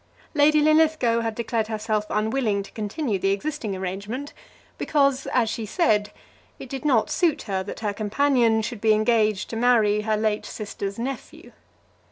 [0.33, 4.33] Lady Linlithgow had declared herself unwilling to continue the existing arrangement
[4.79, 6.09] because, as she said,
[6.57, 10.43] it did not suit her that her companion should be engaged to marry her late
[10.47, 11.51] sister's nephew.